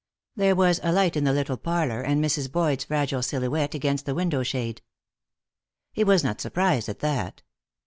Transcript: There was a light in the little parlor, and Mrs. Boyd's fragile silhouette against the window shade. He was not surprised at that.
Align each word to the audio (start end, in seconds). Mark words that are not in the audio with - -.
There 0.35 0.55
was 0.55 0.79
a 0.81 0.91
light 0.91 1.15
in 1.15 1.25
the 1.25 1.31
little 1.31 1.57
parlor, 1.57 2.01
and 2.01 2.25
Mrs. 2.25 2.51
Boyd's 2.51 2.85
fragile 2.85 3.21
silhouette 3.21 3.75
against 3.75 4.07
the 4.07 4.15
window 4.15 4.41
shade. 4.41 4.81
He 5.93 6.03
was 6.03 6.23
not 6.23 6.41
surprised 6.41 6.89
at 6.89 7.01
that. 7.01 7.43